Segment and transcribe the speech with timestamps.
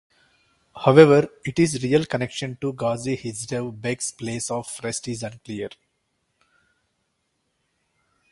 [0.77, 5.69] However, its real connection to Gazi Husrev-beg's place of rest is unclear.